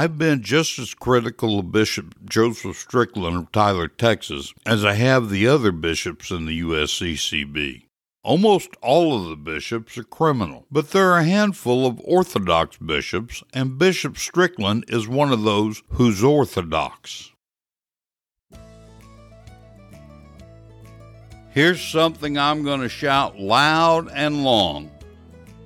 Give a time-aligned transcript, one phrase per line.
[0.00, 5.28] I've been just as critical of Bishop Joseph Strickland of Tyler, Texas, as I have
[5.28, 7.82] the other bishops in the USCCB.
[8.24, 13.42] Almost all of the bishops are criminal, but there are a handful of Orthodox bishops,
[13.52, 17.32] and Bishop Strickland is one of those who's Orthodox.
[21.50, 24.90] Here's something I'm going to shout loud and long.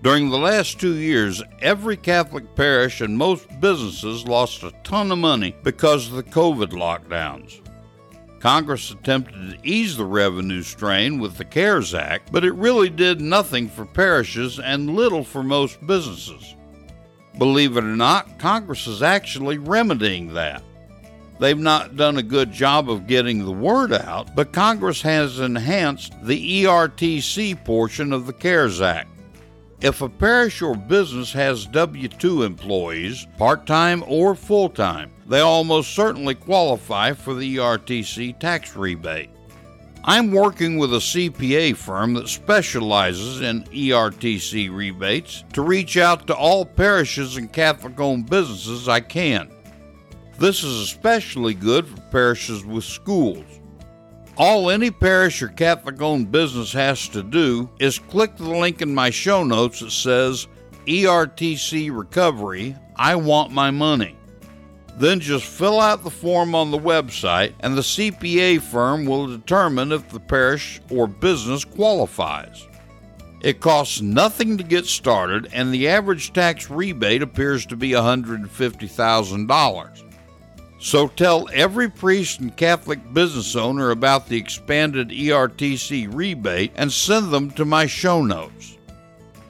[0.04, 5.16] During the last two years, every Catholic parish and most businesses lost a ton of
[5.16, 7.62] money because of the COVID lockdowns.
[8.38, 13.22] Congress attempted to ease the revenue strain with the CARES Act, but it really did
[13.22, 16.54] nothing for parishes and little for most businesses.
[17.38, 20.62] Believe it or not, Congress is actually remedying that.
[21.40, 26.12] They've not done a good job of getting the word out, but Congress has enhanced
[26.22, 29.13] the ERTC portion of the CARES Act.
[29.84, 35.40] If a parish or business has W 2 employees, part time or full time, they
[35.40, 39.28] almost certainly qualify for the ERTC tax rebate.
[40.02, 46.34] I'm working with a CPA firm that specializes in ERTC rebates to reach out to
[46.34, 49.50] all parishes and Catholic owned businesses I can.
[50.38, 53.44] This is especially good for parishes with schools.
[54.36, 58.92] All any parish or Catholic owned business has to do is click the link in
[58.92, 60.48] my show notes that says
[60.86, 64.16] ERTC Recovery, I want my money.
[64.96, 69.92] Then just fill out the form on the website, and the CPA firm will determine
[69.92, 72.66] if the parish or business qualifies.
[73.40, 80.03] It costs nothing to get started, and the average tax rebate appears to be $150,000.
[80.84, 87.30] So tell every priest and Catholic business owner about the expanded ERTC rebate and send
[87.30, 88.76] them to my show notes.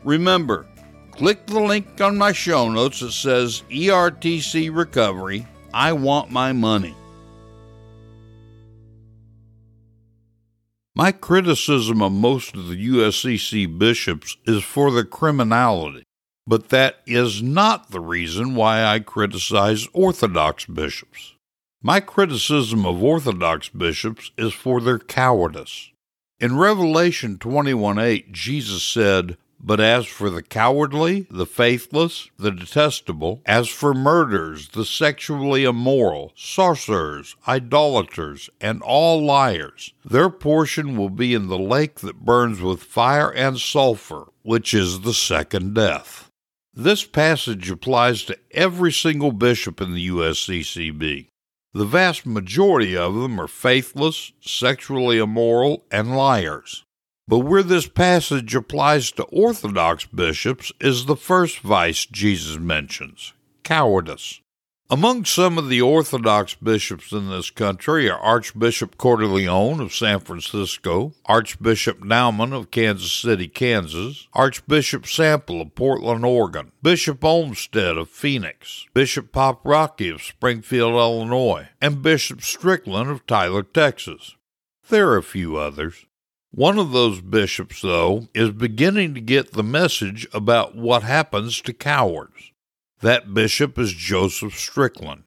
[0.04, 0.64] Remember,
[1.10, 5.44] click the link on my show notes that says ERTC Recovery.
[5.74, 6.94] I want my money.
[10.94, 16.04] My criticism of most of the USCCB bishops is for their criminality,
[16.46, 21.34] but that is not the reason why I criticize Orthodox bishops.
[21.82, 25.90] My criticism of Orthodox bishops is for their cowardice.
[26.40, 29.36] In Revelation 21:8, Jesus said,
[29.66, 36.32] but as for the cowardly, the faithless, the detestable, as for murderers, the sexually immoral,
[36.36, 42.82] sorcerers, idolaters, and all liars, their portion will be in the lake that burns with
[42.82, 46.23] fire and sulfur, which is the second death.
[46.76, 51.28] This passage applies to every single bishop in the USCCB.
[51.72, 56.84] The vast majority of them are faithless, sexually immoral, and liars.
[57.28, 63.32] But where this passage applies to Orthodox bishops is the first vice Jesus mentions
[63.62, 64.40] cowardice.
[64.90, 71.14] Among some of the Orthodox bishops in this country are Archbishop Cordileone of San Francisco,
[71.24, 78.84] Archbishop Naumann of Kansas City, Kansas, Archbishop Sample of Portland, Oregon, Bishop Olmsted of Phoenix,
[78.92, 84.36] Bishop Paprocki of Springfield, Illinois, and Bishop Strickland of Tyler, Texas.
[84.90, 86.04] There are a few others.
[86.50, 91.72] One of those bishops, though, is beginning to get the message about what happens to
[91.72, 92.52] cowards.
[93.04, 95.24] That bishop is Joseph Strickland.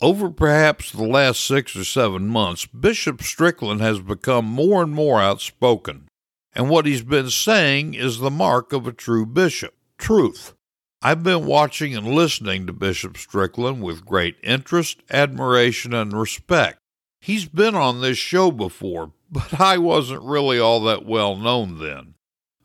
[0.00, 5.20] Over perhaps the last six or seven months, Bishop Strickland has become more and more
[5.20, 6.08] outspoken,
[6.54, 10.54] and what he's been saying is the mark of a true bishop truth.
[11.02, 16.80] I've been watching and listening to Bishop Strickland with great interest, admiration, and respect.
[17.20, 22.14] He's been on this show before, but I wasn't really all that well known then.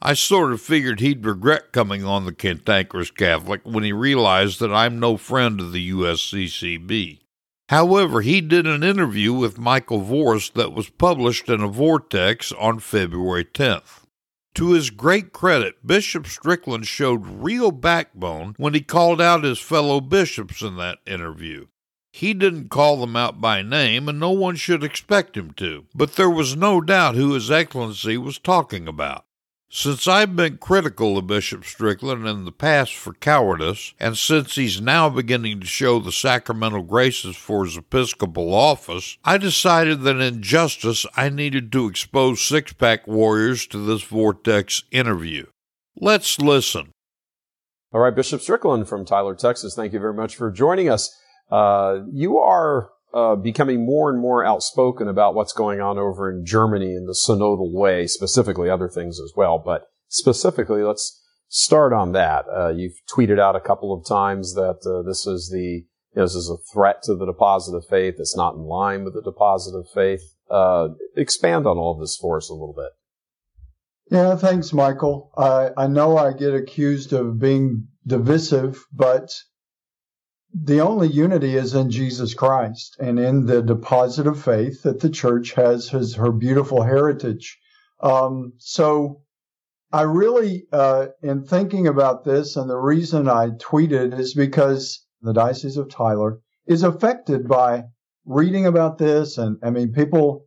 [0.02, 4.74] I sort of figured he'd regret coming on the Cantankerous Catholic when he realized that
[4.74, 7.20] I'm no friend of the USCCB.
[7.70, 12.80] However, he did an interview with Michael Voris that was published in a Vortex on
[12.80, 14.04] February 10th.
[14.56, 20.00] To his great credit, Bishop Strickland showed real backbone when he called out his fellow
[20.00, 21.68] bishops in that interview.
[22.14, 26.16] He didn't call them out by name, and no one should expect him to, but
[26.16, 29.26] there was no doubt who His Excellency was talking about.
[29.70, 34.80] Since I've been critical of Bishop Strickland in the past for cowardice, and since he's
[34.80, 40.42] now beginning to show the sacramental graces for his episcopal office, I decided that in
[40.42, 45.48] justice I needed to expose six pack warriors to this Vortex interview.
[46.00, 46.92] Let's listen.
[47.92, 51.18] All right, Bishop Strickland from Tyler, Texas, thank you very much for joining us.
[51.52, 56.46] Uh, you are uh, becoming more and more outspoken about what's going on over in
[56.46, 59.58] Germany in the synodal way, specifically other things as well.
[59.58, 62.46] But specifically, let's start on that.
[62.54, 66.24] Uh, you've tweeted out a couple of times that uh, this is the you know,
[66.24, 68.16] this is a threat to the deposit of faith.
[68.18, 70.22] It's not in line with the deposit of faith.
[70.50, 72.92] Uh, expand on all of this for us a little bit.
[74.12, 75.32] Yeah, thanks, Michael.
[75.38, 79.34] I, I know I get accused of being divisive, but
[80.64, 85.10] the only unity is in Jesus Christ and in the deposit of faith that the
[85.10, 87.60] church has his, her beautiful heritage.
[88.02, 89.22] Um, so
[89.92, 95.34] I really, uh, in thinking about this, and the reason I tweeted is because the
[95.34, 97.84] Diocese of Tyler is affected by
[98.26, 99.38] reading about this.
[99.38, 100.46] And I mean, people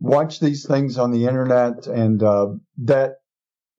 [0.00, 2.48] watch these things on the internet and, uh,
[2.84, 3.16] that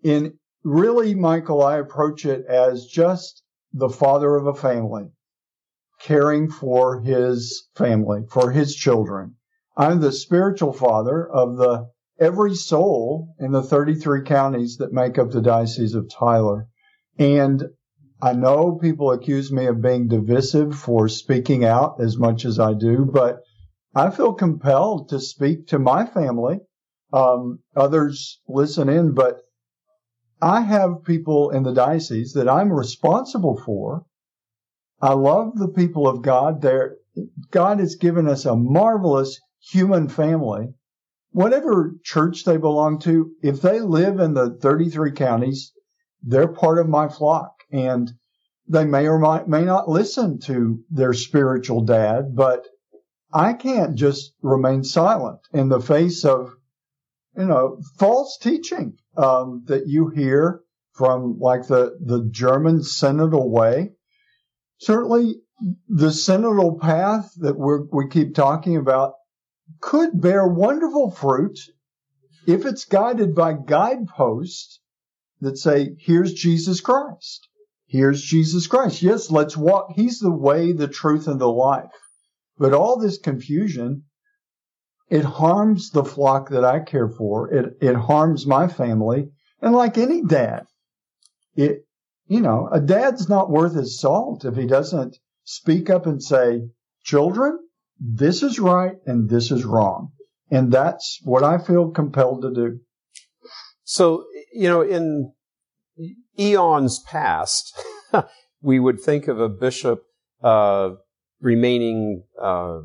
[0.03, 3.41] in really, Michael, I approach it as just
[3.73, 5.09] the father of a family
[6.03, 9.35] caring for his family, for his children.
[9.77, 15.31] I'm the spiritual father of the every soul in the 33 counties that make up
[15.31, 16.67] the Diocese of Tyler.
[17.17, 17.63] And
[18.21, 22.73] I know people accuse me of being divisive for speaking out as much as I
[22.73, 23.39] do, but
[23.95, 26.59] I feel compelled to speak to my family.
[27.13, 29.41] Um, others listen in, but
[30.41, 34.05] I have people in the diocese that I'm responsible for
[35.03, 36.61] I love the people of God.
[36.61, 36.95] There,
[37.51, 40.73] God has given us a marvelous human family.
[41.31, 45.73] Whatever church they belong to, if they live in the 33 counties,
[46.21, 48.13] they're part of my flock and
[48.69, 52.65] they may or might, may not listen to their spiritual dad, but
[53.33, 56.53] I can't just remain silent in the face of,
[57.37, 60.61] you know, false teaching, um, that you hear
[60.93, 63.91] from like the, the German synodal way
[64.77, 65.35] certainly
[65.87, 69.13] the synodal path that we keep talking about
[69.79, 71.57] could bear wonderful fruit
[72.47, 74.79] if it's guided by guideposts
[75.41, 77.47] that say, here's Jesus Christ.
[77.87, 79.01] Here's Jesus Christ.
[79.01, 79.91] Yes, let's walk.
[79.95, 81.91] He's the way, the truth, and the life.
[82.57, 84.03] But all this confusion,
[85.09, 87.53] it harms the flock that I care for.
[87.53, 89.29] It, it harms my family.
[89.61, 90.65] And like any dad,
[91.55, 91.85] it,
[92.27, 96.61] you know, a dad's not worth his salt if he doesn't speak up and say,
[97.03, 97.59] children,
[97.99, 100.11] this is right and this is wrong.
[100.49, 102.79] And that's what I feel compelled to do.
[103.83, 105.33] So, you know, in
[106.39, 107.77] eons past,
[108.61, 110.03] we would think of a bishop
[110.41, 110.91] uh,
[111.41, 112.79] remaining uh,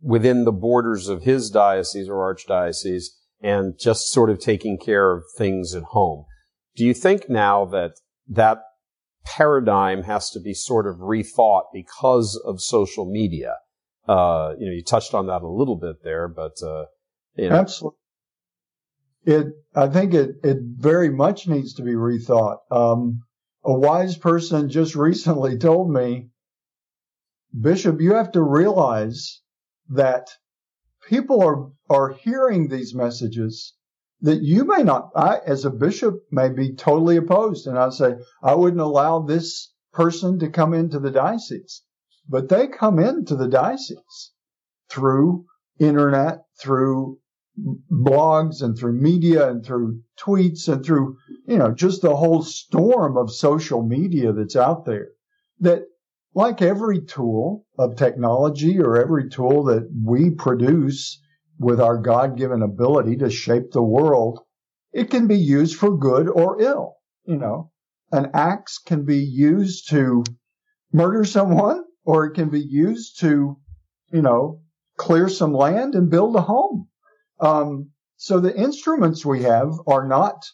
[0.00, 3.06] within the borders of his diocese or archdiocese
[3.40, 6.24] and just sort of taking care of things at home.
[6.76, 7.92] Do you think now that
[8.28, 8.62] that
[9.36, 13.56] paradigm has to be sort of rethought because of social media?
[14.06, 16.84] Uh, you know, you touched on that a little bit there, but uh,
[17.36, 17.56] you know.
[17.56, 17.98] absolutely.
[19.24, 22.58] It, I think it, it very much needs to be rethought.
[22.70, 23.20] Um,
[23.64, 26.30] a wise person just recently told me
[27.58, 29.40] Bishop, you have to realize
[29.88, 30.28] that
[31.08, 33.74] people are, are hearing these messages
[34.20, 37.66] that you may not, I, as a bishop, may be totally opposed.
[37.66, 41.82] And I say, I wouldn't allow this person to come into the diocese,
[42.28, 44.32] but they come into the diocese
[44.90, 45.44] through
[45.78, 47.18] internet, through
[47.90, 53.16] blogs and through media and through tweets and through, you know, just the whole storm
[53.16, 55.08] of social media that's out there
[55.60, 55.82] that
[56.34, 61.20] like every tool of technology or every tool that we produce
[61.58, 64.40] with our God given ability to shape the world,
[64.92, 66.96] it can be used for good or ill.
[67.24, 67.72] You know,
[68.12, 70.24] an axe can be used to
[70.92, 73.58] murder someone or it can be used to,
[74.12, 74.62] you know,
[74.96, 76.88] clear some land and build a home.
[77.40, 80.44] Um, so the instruments we have are not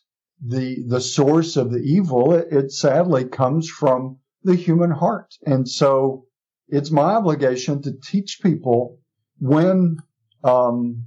[0.44, 2.34] the, the source of the evil.
[2.34, 5.34] It, it sadly comes from the human heart.
[5.46, 6.26] And so
[6.68, 8.98] it's my obligation to teach people
[9.38, 9.98] when
[10.44, 11.06] um,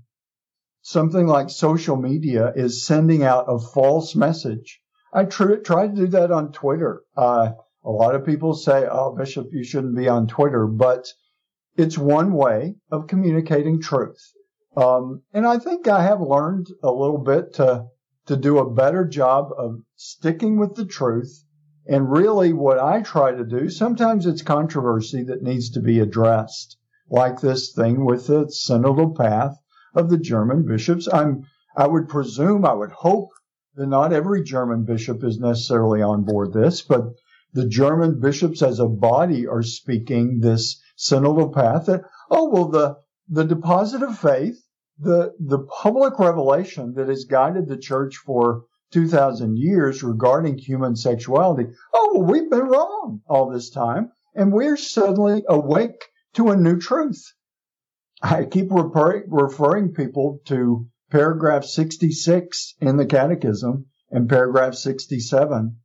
[0.81, 4.81] something like social media is sending out a false message.
[5.13, 7.03] I tr- try to do that on Twitter.
[7.15, 7.51] Uh,
[7.83, 11.07] a lot of people say, "Oh, Bishop, you shouldn't be on Twitter," but
[11.77, 14.33] it's one way of communicating truth.
[14.75, 17.85] Um, and I think I have learned a little bit to
[18.25, 21.45] to do a better job of sticking with the truth
[21.87, 26.76] and really what I try to do, sometimes it's controversy that needs to be addressed,
[27.09, 29.57] like this thing with the synodal path
[29.93, 31.07] of the German bishops.
[31.11, 31.45] I'm,
[31.75, 33.29] I would presume, I would hope
[33.75, 37.13] that not every German bishop is necessarily on board this, but
[37.53, 42.97] the German bishops as a body are speaking this synodal path that, oh, well, the,
[43.29, 44.61] the deposit of faith,
[44.99, 51.67] the, the public revelation that has guided the church for 2,000 years regarding human sexuality.
[51.93, 56.03] Oh, well, we've been wrong all this time, and we're suddenly awake
[56.37, 57.33] to a new truth.
[58.21, 65.77] I keep refer- referring people to paragraph 66 in the Catechism and paragraph 67.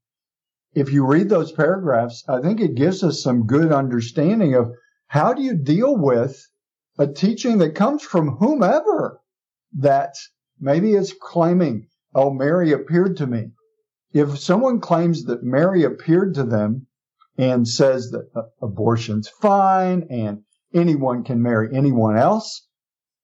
[0.74, 4.72] If you read those paragraphs, I think it gives us some good understanding of
[5.06, 6.48] how do you deal with
[6.98, 9.20] a teaching that comes from whomever
[9.78, 10.14] that
[10.60, 13.52] maybe is claiming Oh, Mary appeared to me.
[14.12, 16.86] If someone claims that Mary appeared to them
[17.38, 20.42] and says that uh, abortion's fine and
[20.74, 22.66] anyone can marry anyone else,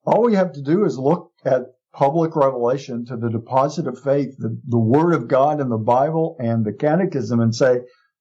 [0.05, 1.63] all we have to do is look at
[1.93, 6.37] public revelation to the deposit of faith, the, the word of God in the Bible
[6.39, 7.81] and the catechism and say,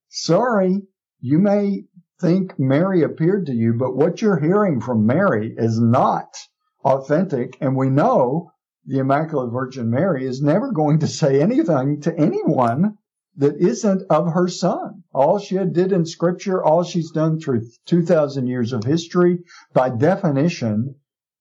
[0.10, 0.82] sorry,
[1.20, 1.84] you may
[2.20, 6.36] think Mary appeared to you, but what you're hearing from Mary is not
[6.84, 7.58] authentic.
[7.62, 8.52] And we know
[8.86, 12.98] the Immaculate Virgin Mary is never going to say anything to anyone
[13.38, 15.04] that isn't of her son.
[15.14, 19.40] All she did in scripture, all she's done through 2,000 years of history,
[19.74, 20.96] by definition,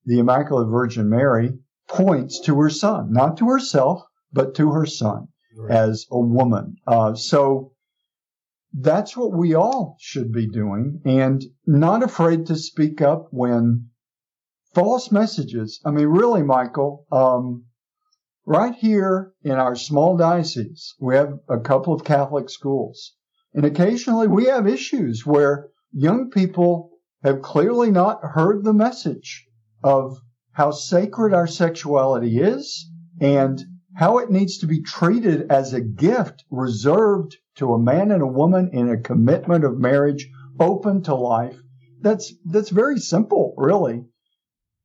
[0.04, 5.28] the Immaculate Virgin Mary points to her son, not to herself, but to her son
[5.56, 5.70] right.
[5.70, 6.76] as a woman.
[6.86, 7.72] Uh, so
[8.78, 13.88] that's what we all should be doing and not afraid to speak up when
[14.74, 15.80] false messages.
[15.84, 17.65] I mean, really, Michael, um,
[18.46, 23.12] right here in our small diocese, we have a couple of Catholic schools.
[23.52, 26.90] And occasionally we have issues where young people
[27.24, 29.46] have clearly not heard the message
[29.82, 30.16] of
[30.52, 32.88] how sacred our sexuality is
[33.20, 33.62] and
[33.96, 38.26] how it needs to be treated as a gift reserved to a man and a
[38.26, 40.28] woman in a commitment of marriage
[40.60, 41.58] open to life.
[42.00, 44.04] That's, that's very simple, really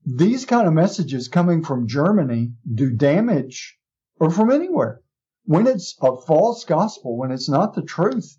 [0.05, 3.77] these kind of messages coming from Germany do damage
[4.19, 5.01] or from anywhere.
[5.45, 8.37] When it's a false gospel, when it's not the truth,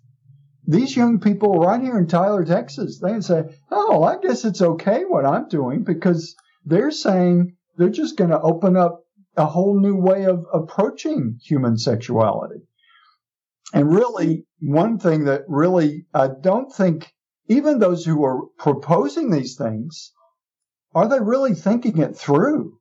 [0.65, 5.03] these young people right here in Tyler, Texas, they say, Oh, I guess it's okay
[5.03, 9.03] what I'm doing because they're saying they're just going to open up
[9.35, 12.61] a whole new way of approaching human sexuality.
[13.73, 17.11] And really, one thing that really I don't think
[17.47, 20.13] even those who are proposing these things,
[20.95, 22.77] are they really thinking it through?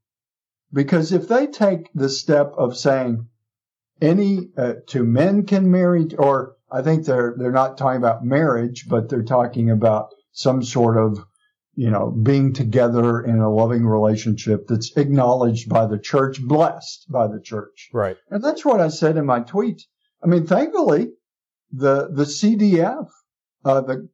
[0.72, 3.28] Because if they take the step of saying
[4.00, 8.86] any uh, two men can marry, or I think they're they're not talking about marriage,
[8.88, 11.24] but they're talking about some sort of
[11.74, 17.28] you know being together in a loving relationship that's acknowledged by the church, blessed by
[17.28, 17.90] the church.
[17.92, 18.16] Right.
[18.30, 19.82] And that's what I said in my tweet.
[20.22, 21.12] I mean, thankfully,
[21.70, 23.08] the the CDF,
[23.64, 24.08] uh, the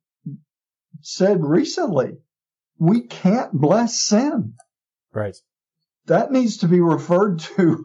[1.00, 2.18] said recently,
[2.78, 4.54] we can't bless sin.
[5.12, 5.36] Right.
[6.06, 7.84] That needs to be referred to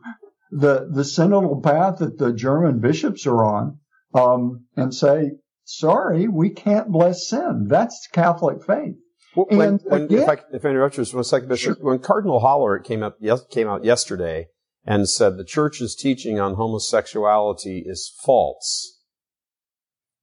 [0.52, 3.80] the the synodal path that the German bishops are on,
[4.14, 5.32] um, and say,
[5.64, 7.68] sorry, we can't bless sin.
[7.68, 8.96] That's Catholic faith.
[9.36, 11.86] Well, when, when, again, if, I, if I interrupt you for one second, Bishop, sure.
[11.86, 13.20] when Cardinal Hollerich came up
[13.50, 14.48] came out yesterday
[14.86, 19.00] and said the church's teaching on homosexuality is false,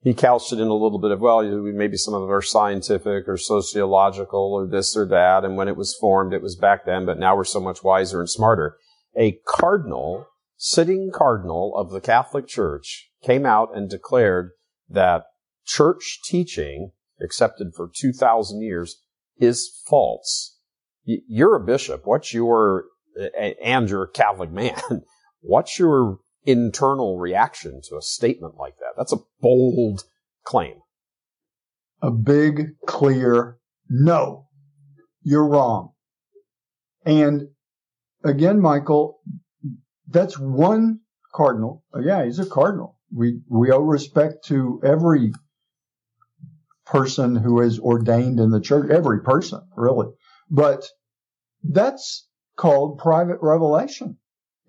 [0.03, 3.29] he couched it in a little bit of, well, maybe some of it are scientific
[3.29, 5.45] or sociological or this or that.
[5.45, 8.21] And when it was formed, it was back then, but now we're so much wiser
[8.21, 8.77] and smarter.
[9.19, 10.27] A cardinal,
[10.57, 14.51] sitting cardinal of the Catholic Church came out and declared
[14.89, 15.25] that
[15.67, 16.93] church teaching
[17.23, 19.03] accepted for 2,000 years
[19.39, 20.57] is false.
[21.05, 22.03] You're a bishop.
[22.07, 22.85] What's your,
[23.63, 24.81] and you're a Catholic man.
[25.41, 28.95] What's your internal reaction to a statement like that.
[28.97, 30.05] That's a bold
[30.45, 30.77] claim.
[32.03, 34.47] A big, clear no.
[35.23, 35.93] You're wrong.
[37.05, 37.49] And
[38.25, 39.21] again, Michael,
[40.09, 41.01] that's one
[41.35, 41.85] cardinal.
[41.93, 42.99] Oh, yeah, he's a cardinal.
[43.13, 45.33] We, we owe respect to every
[46.87, 50.09] person who is ordained in the church, every person, really.
[50.51, 50.85] But
[51.63, 54.19] that's called private revelation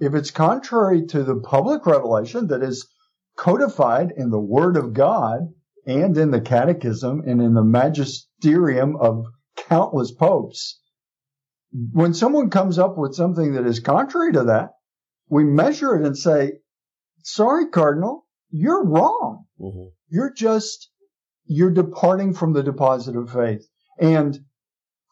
[0.01, 2.89] if it's contrary to the public revelation that is
[3.37, 5.53] codified in the Word of God
[5.85, 10.79] and in the Catechism and in the magisterium of countless popes,
[11.93, 14.71] when someone comes up with something that is contrary to that,
[15.29, 16.53] we measure it and say,
[17.23, 19.45] sorry, Cardinal, you're wrong.
[19.59, 19.89] Mm-hmm.
[20.09, 20.89] You're just,
[21.45, 23.67] you're departing from the deposit of faith.
[23.99, 24.39] And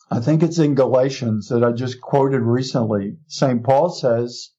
[0.09, 3.17] I think it's in Galatians that I just quoted recently.
[3.27, 3.63] St.
[3.63, 4.49] Paul says,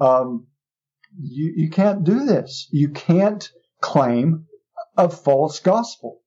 [0.00, 0.46] um,
[1.18, 2.68] you, you can't do this.
[2.70, 4.46] You can't claim
[4.96, 6.20] a false gospel.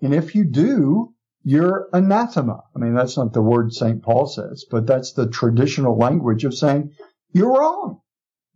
[0.00, 2.62] And if you do, you're anathema.
[2.74, 4.02] I mean, that's not the word St.
[4.02, 6.92] Paul says, but that's the traditional language of saying
[7.32, 8.00] you're wrong.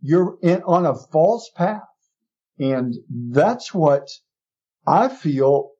[0.01, 1.83] You're in, on a false path.
[2.57, 4.09] And that's what
[4.87, 5.71] I feel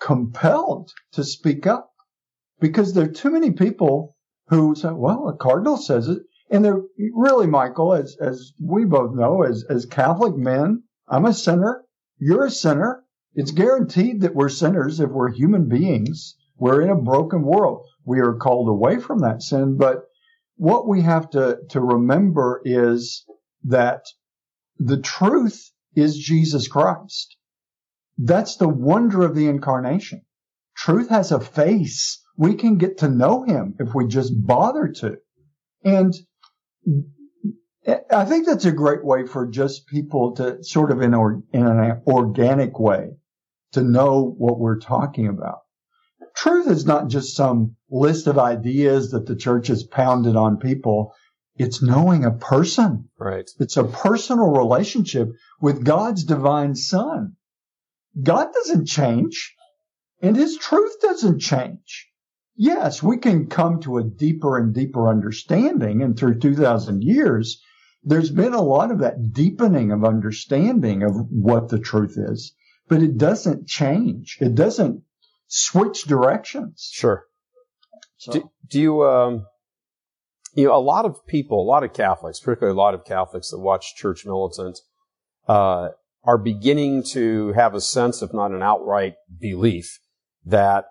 [0.00, 1.90] compelled to speak up
[2.60, 4.16] because there are too many people
[4.48, 6.22] who say, well, a cardinal says it.
[6.50, 6.82] And they're
[7.14, 11.84] really, Michael, as, as we both know, as, as Catholic men, I'm a sinner.
[12.18, 13.04] You're a sinner.
[13.34, 16.36] It's guaranteed that we're sinners if we're human beings.
[16.58, 17.86] We're in a broken world.
[18.04, 19.76] We are called away from that sin.
[19.76, 20.04] But
[20.56, 23.24] what we have to, to remember is
[23.64, 24.02] that
[24.78, 27.36] the truth is Jesus Christ.
[28.18, 30.22] That's the wonder of the incarnation.
[30.76, 32.22] Truth has a face.
[32.36, 35.18] We can get to know him if we just bother to.
[35.84, 36.14] And
[37.86, 41.66] I think that's a great way for just people to sort of in, or, in
[41.66, 43.10] an organic way
[43.72, 45.60] to know what we're talking about.
[46.34, 51.14] Truth is not just some list of ideas that the church has pounded on people.
[51.56, 53.08] It's knowing a person.
[53.18, 53.48] Right.
[53.58, 57.36] It's a personal relationship with God's divine son.
[58.20, 59.54] God doesn't change
[60.22, 62.09] and his truth doesn't change
[62.60, 66.02] yes, we can come to a deeper and deeper understanding.
[66.02, 67.62] And through 2000 years,
[68.04, 72.54] there's been a lot of that deepening of understanding of what the truth is,
[72.86, 74.36] but it doesn't change.
[74.40, 75.02] It doesn't
[75.48, 76.90] switch directions.
[76.92, 77.24] Sure.
[78.18, 78.32] So.
[78.32, 79.46] Do, do, you, um,
[80.54, 83.50] you know, a lot of people, a lot of Catholics, particularly a lot of Catholics
[83.50, 84.78] that watch Church Militant,
[85.48, 85.88] uh,
[86.24, 89.98] are beginning to have a sense, if not an outright belief,
[90.44, 90.84] that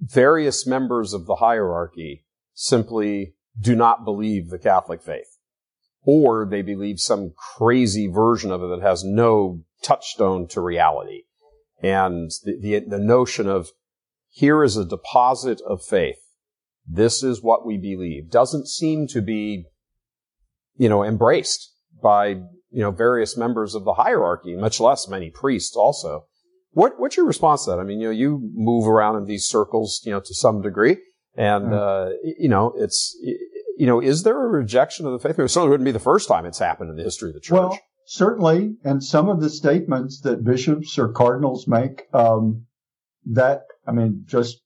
[0.00, 5.38] various members of the hierarchy simply do not believe the Catholic faith.
[6.04, 11.22] Or they believe some crazy version of it that has no touchstone to reality.
[11.82, 13.70] And the, the, the notion of
[14.30, 16.18] here is a deposit of faith.
[16.86, 19.66] This is what we believe doesn't seem to be,
[20.76, 25.76] you know, embraced by, you know, various members of the hierarchy, much less many priests
[25.76, 26.26] also.
[26.72, 27.80] What, what's your response to that?
[27.80, 30.96] I mean, you know, you move around in these circles, you know, to some degree,
[31.36, 31.72] and mm.
[31.72, 33.16] uh, you know, it's
[33.76, 35.38] you know, is there a rejection of the faith?
[35.38, 37.52] It certainly wouldn't be the first time it's happened in the history of the church.
[37.52, 42.66] Well, certainly, and some of the statements that bishops or cardinals make, um,
[43.26, 44.60] that I mean, just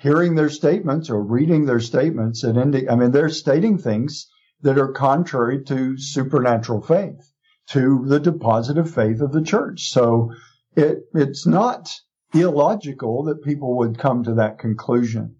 [0.00, 4.28] hearing their statements or reading their statements, it indi- I mean, they're stating things
[4.62, 7.32] that are contrary to supernatural faith,
[7.70, 9.88] to the deposit of faith of the church.
[9.90, 10.30] So
[10.76, 11.90] it it's not
[12.32, 15.36] illogical that people would come to that conclusion.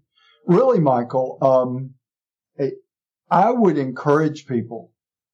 [0.47, 1.95] Really, Michael, um,
[3.29, 4.91] I would encourage people.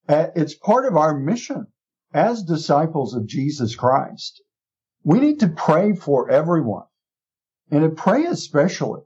[0.08, 1.68] It's part of our mission
[2.14, 4.42] as disciples of Jesus Christ.
[5.04, 6.86] We need to pray for everyone
[7.70, 9.02] and to pray especially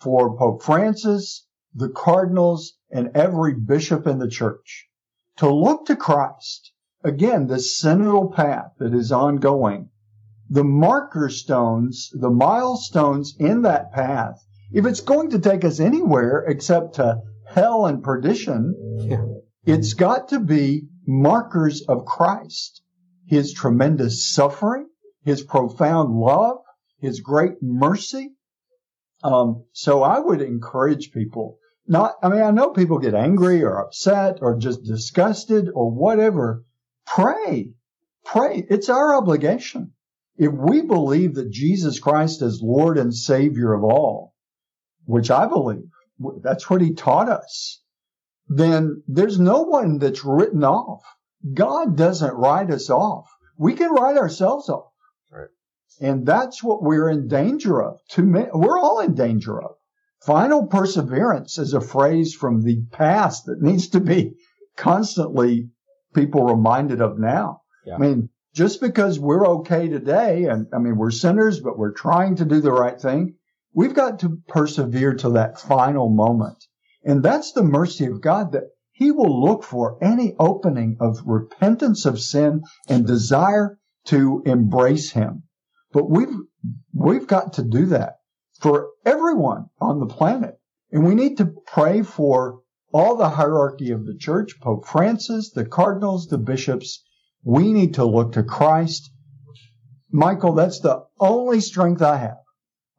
[0.00, 4.88] for Pope Francis, the cardinals, and every bishop in the church
[5.36, 6.72] to look to Christ.
[7.04, 9.90] Again, the synodal path that is ongoing,
[10.52, 14.36] the marker stones, the milestones in that path.
[14.70, 19.24] If it's going to take us anywhere except to hell and perdition, yeah.
[19.64, 22.82] it's got to be markers of Christ,
[23.26, 24.88] his tremendous suffering,
[25.22, 26.58] his profound love,
[26.98, 28.34] his great mercy.
[29.24, 33.78] Um, so I would encourage people not, I mean, I know people get angry or
[33.78, 36.66] upset or just disgusted or whatever.
[37.06, 37.72] Pray,
[38.22, 38.66] pray.
[38.68, 39.94] It's our obligation.
[40.36, 44.34] If we believe that Jesus Christ is Lord and Savior of all,
[45.04, 45.90] which I believe,
[46.42, 47.82] that's what he taught us,
[48.48, 51.02] then there's no one that's written off.
[51.54, 53.28] God doesn't write us off.
[53.56, 54.92] We can write ourselves off.
[55.30, 55.48] Right.
[56.00, 57.98] And that's what we're in danger of.
[58.16, 59.76] We're all in danger of.
[60.24, 64.34] Final perseverance is a phrase from the past that needs to be
[64.76, 65.68] constantly
[66.14, 67.62] people reminded of now.
[67.84, 67.96] Yeah.
[67.96, 72.36] I mean, just because we're okay today, and I mean, we're sinners, but we're trying
[72.36, 73.36] to do the right thing,
[73.74, 76.66] We've got to persevere to that final moment.
[77.04, 82.04] And that's the mercy of God that he will look for any opening of repentance
[82.04, 85.44] of sin and desire to embrace him.
[85.90, 86.36] But we've,
[86.92, 88.16] we've got to do that
[88.60, 90.60] for everyone on the planet.
[90.90, 92.60] And we need to pray for
[92.92, 97.02] all the hierarchy of the church, Pope Francis, the cardinals, the bishops.
[97.44, 99.10] We need to look to Christ.
[100.10, 102.42] Michael, that's the only strength I have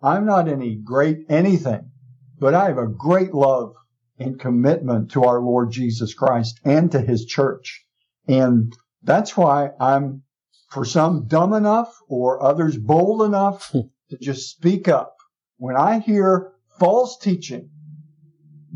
[0.04, 1.90] I'm not any great anything,
[2.38, 3.74] but I have a great love
[4.20, 7.86] and commitment to our Lord Jesus Christ and to his church.
[8.28, 10.24] And that's why I'm,
[10.70, 15.16] for some, dumb enough or others bold enough to just speak up.
[15.56, 17.70] When I hear false teaching,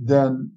[0.02, 0.54] then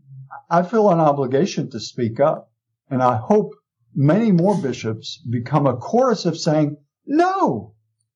[0.48, 2.52] I feel an obligation to speak up.
[2.88, 3.54] And I hope
[3.94, 6.76] many more bishops become a chorus of saying,
[7.06, 7.74] no,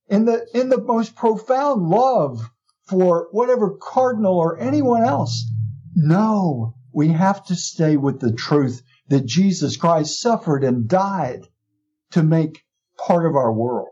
[0.08, 2.40] in the, in the most profound love
[2.86, 5.50] for whatever cardinal or anyone else.
[5.94, 11.42] No, we have to stay with the truth that Jesus Christ suffered and died
[12.12, 12.62] to make
[12.96, 13.88] part of our world.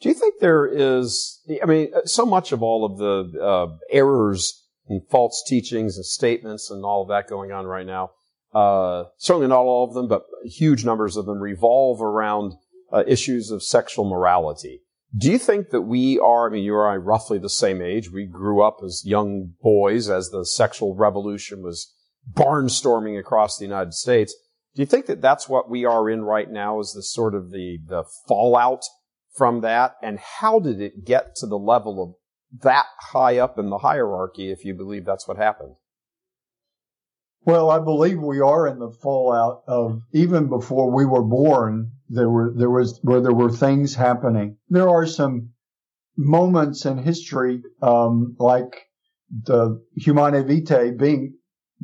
[0.00, 4.66] Do you think there is, I mean, so much of all of the uh, errors
[4.88, 8.10] and false teachings and statements and all of that going on right now,
[8.54, 12.54] uh, certainly not all of them, but huge numbers of them revolve around
[12.92, 14.80] uh, issues of sexual morality.
[15.16, 18.10] Do you think that we are, I mean, you and I roughly the same age.
[18.10, 21.92] We grew up as young boys as the sexual revolution was
[22.32, 24.34] barnstorming across the United States.
[24.74, 27.52] Do you think that that's what we are in right now is the sort of
[27.52, 28.84] the, the fallout
[29.36, 29.94] from that?
[30.02, 34.50] And how did it get to the level of that high up in the hierarchy
[34.50, 35.76] if you believe that's what happened?
[37.46, 41.92] Well, I believe we are in the fallout of even before we were born.
[42.08, 44.56] There were there was where there were things happening.
[44.68, 45.50] There are some
[46.16, 48.86] moments in history, um, like
[49.30, 51.34] the Humanae Vitae being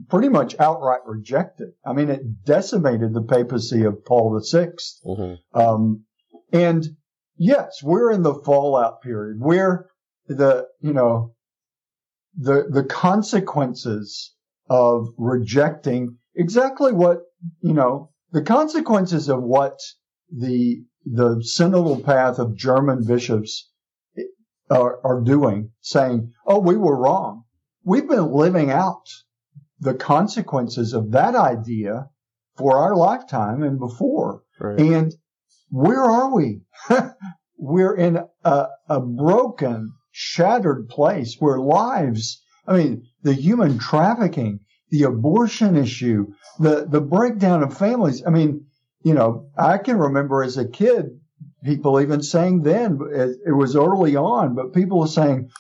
[0.09, 1.71] pretty much outright rejected.
[1.85, 4.69] I mean, it decimated the papacy of Paul VI.
[5.05, 5.59] Mm-hmm.
[5.59, 6.05] Um,
[6.53, 6.87] and
[7.37, 9.39] yes, we're in the fallout period.
[9.41, 9.91] We're
[10.27, 11.35] the you know
[12.37, 14.35] the the consequences
[14.71, 17.19] of rejecting exactly what,
[17.61, 19.77] you know, the consequences of what
[20.31, 23.69] the, the synodal path of German bishops
[24.71, 27.43] are, are doing, saying, oh, we were wrong.
[27.85, 29.07] We've been living out
[29.81, 32.09] the consequences of that idea
[32.57, 34.43] for our lifetime and before.
[34.61, 34.79] Right.
[34.79, 35.15] And
[35.71, 36.61] where are we?
[37.59, 45.03] We're in a, a, broken, shattered place where lives I mean, the human trafficking, the
[45.03, 48.23] abortion issue, the, the breakdown of families.
[48.25, 48.67] I mean,
[49.03, 51.19] you know, I can remember as a kid,
[51.65, 53.01] people even saying then,
[53.45, 55.51] it was early on, but people were saying,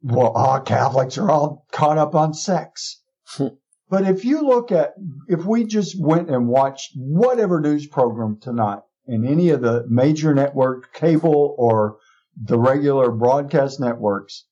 [0.00, 3.02] well, all Catholics are all caught up on sex.
[3.90, 4.92] But if you look at,
[5.28, 10.34] if we just went and watched whatever news program tonight in any of the major
[10.34, 11.96] network, cable or
[12.36, 14.44] the regular broadcast networks,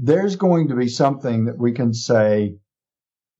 [0.00, 2.56] there's going to be something that we can say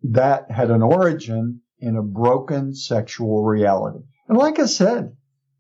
[0.03, 4.01] that had an origin in a broken sexual reality.
[4.29, 5.17] And like I said,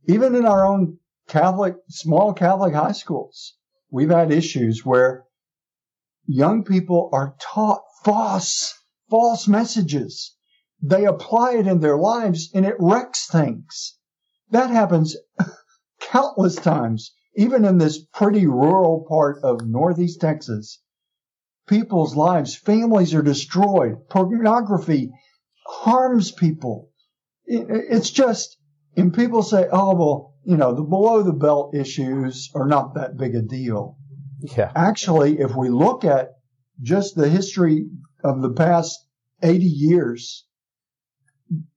[0.08, 3.54] even in our own Catholic, small Catholic high schools,
[3.90, 5.24] we've had issues where
[6.26, 8.74] young people are taught false,
[9.08, 10.34] false messages.
[10.82, 13.96] They apply it in their lives and it wrecks things.
[14.50, 15.16] That happens
[16.00, 20.80] countless times, even in this pretty rural part of Northeast Texas.
[21.68, 24.08] People's lives, families are destroyed.
[24.08, 25.10] Pornography
[25.66, 26.90] harms people.
[27.44, 28.56] It's just,
[28.96, 33.16] and people say, oh, well, you know, the below the belt issues are not that
[33.16, 33.96] big a deal.
[34.40, 34.72] Yeah.
[34.74, 36.30] Actually, if we look at
[36.80, 37.86] just the history
[38.24, 38.98] of the past
[39.42, 40.46] 80 years,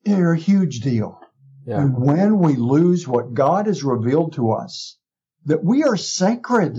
[0.04, 1.20] they're a huge deal.
[1.66, 1.82] Yeah.
[1.82, 4.98] And when we lose what God has revealed to us,
[5.46, 6.78] that we are sacred,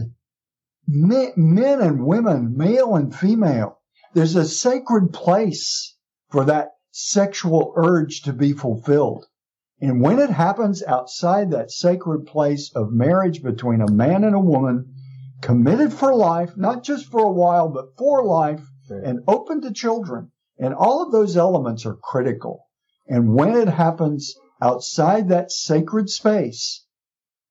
[0.87, 3.79] men, men and women, male and female,
[4.15, 5.97] there's a sacred place
[6.31, 9.27] for that sexual urge to be fulfilled.
[9.81, 14.41] And when it happens outside that sacred place of marriage between a man and a
[14.41, 14.95] woman,
[15.41, 19.05] committed for life, not just for a while, but for life, Right.
[19.05, 22.67] and open to children, and all of those elements are critical.
[23.09, 26.85] And when it happens outside that sacred space,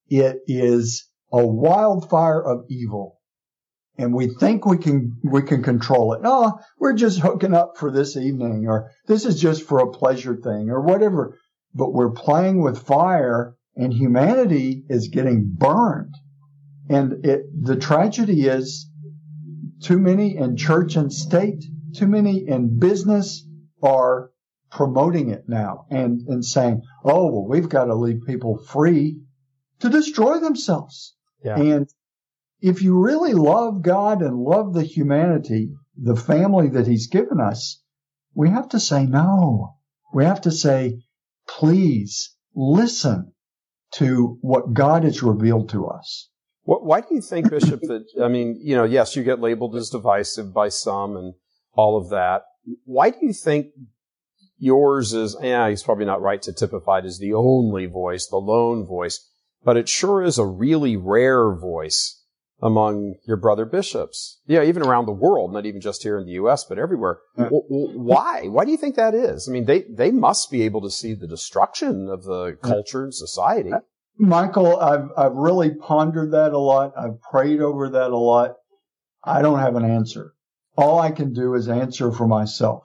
[0.07, 3.19] it is a wildfire of evil.
[4.01, 6.21] And we think we can, we can control it.
[6.21, 10.35] No, we're just hooking up for this evening or this is just for a pleasure
[10.35, 11.37] thing or whatever.
[11.73, 16.15] But we're playing with fire and humanity is getting burned.
[16.89, 18.89] And it, the tragedy is
[19.81, 21.63] too many in church and state,
[21.95, 23.47] too many in business
[23.81, 24.31] are
[24.69, 29.21] promoting it now and, and saying, oh, well, we've got to leave people free
[29.79, 31.15] to destroy themselves.
[31.43, 31.59] Yeah.
[31.59, 31.89] And
[32.61, 37.81] if you really love God and love the humanity, the family that He's given us,
[38.33, 39.75] we have to say no.
[40.13, 41.01] We have to say,
[41.47, 43.33] please listen
[43.93, 46.29] to what God has revealed to us.
[46.63, 49.89] Why do you think, Bishop, that, I mean, you know, yes, you get labeled as
[49.89, 51.33] divisive by some and
[51.73, 52.43] all of that.
[52.85, 53.67] Why do you think
[54.57, 58.37] yours is, yeah, he's probably not right to typify it as the only voice, the
[58.37, 59.27] lone voice,
[59.63, 62.20] but it sure is a really rare voice
[62.61, 64.39] among your brother bishops.
[64.45, 67.19] Yeah, even around the world, not even just here in the U.S., but everywhere.
[67.37, 67.45] Yeah.
[67.45, 68.47] W- w- why?
[68.47, 69.49] Why do you think that is?
[69.49, 73.13] I mean, they, they must be able to see the destruction of the culture and
[73.13, 73.73] society.
[73.73, 73.79] Uh,
[74.17, 76.93] Michael, I've, I've really pondered that a lot.
[76.97, 78.55] I've prayed over that a lot.
[79.23, 80.33] I don't have an answer.
[80.77, 82.83] All I can do is answer for myself.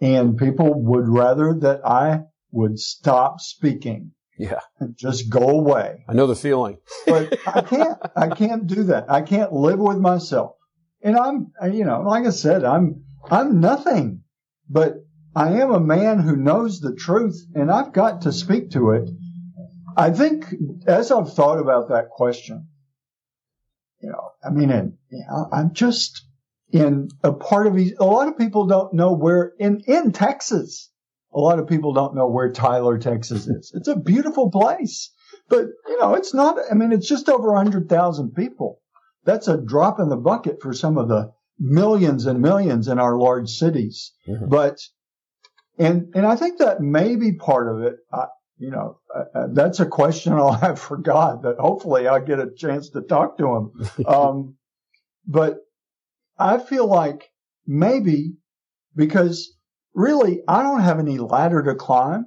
[0.00, 4.60] And people would rather that I would stop speaking Yeah.
[4.94, 6.04] just go away.
[6.08, 6.78] I know the feeling.
[7.06, 9.10] But I can't, I can't do that.
[9.10, 10.56] I can't live with myself.
[11.02, 14.22] And I'm, you know, like I said, I'm, I'm nothing,
[14.70, 14.94] but
[15.34, 19.10] I am a man who knows the truth and I've got to speak to it.
[19.96, 20.46] I think
[20.86, 22.68] as I've thought about that question,
[24.00, 26.24] you know, I mean, and, you know, I'm just
[26.70, 30.90] in a part of, a lot of people don't know where in, in Texas,
[31.34, 33.72] a lot of people don't know where Tyler, Texas is.
[33.74, 35.12] It's a beautiful place,
[35.48, 38.80] but you know, it's not, I mean, it's just over a hundred thousand people.
[39.24, 43.16] That's a drop in the bucket for some of the millions and millions in our
[43.16, 44.12] large cities.
[44.28, 44.48] Mhm.
[44.48, 44.78] But,
[45.78, 47.96] and, and I think that may be part of it.
[48.12, 48.26] I,
[48.58, 52.40] you know, uh, uh, that's a question I'll have for God that hopefully I'll get
[52.40, 53.72] a chance to talk to him.
[54.06, 54.56] Um,
[55.26, 55.58] but
[56.38, 57.30] I feel like
[57.66, 58.34] maybe
[58.96, 59.56] because
[59.94, 62.26] really I don't have any ladder to climb.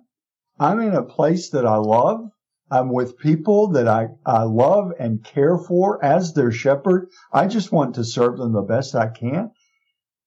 [0.60, 2.30] I'm in a place that I love.
[2.72, 7.10] I'm with people that I, I love and care for as their shepherd.
[7.32, 9.52] I just want to serve them the best I can.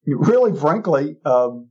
[0.06, 1.70] Really, frankly, um,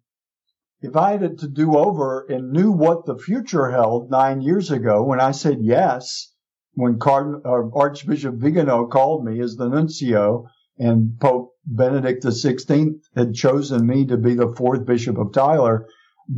[0.82, 5.04] if I had to do over and knew what the future held nine years ago
[5.04, 6.32] when I said yes,
[6.74, 13.34] when Card- uh, Archbishop Vigano called me as the nuncio and Pope Benedict XVI had
[13.34, 15.88] chosen me to be the fourth bishop of Tyler,